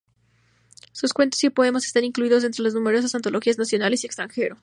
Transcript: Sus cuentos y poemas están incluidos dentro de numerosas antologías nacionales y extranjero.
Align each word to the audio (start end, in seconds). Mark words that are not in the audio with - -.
Sus 0.93 1.13
cuentos 1.13 1.43
y 1.43 1.51
poemas 1.51 1.85
están 1.85 2.05
incluidos 2.05 2.41
dentro 2.41 2.65
de 2.65 2.71
numerosas 2.73 3.13
antologías 3.13 3.59
nacionales 3.59 4.03
y 4.03 4.07
extranjero. 4.07 4.57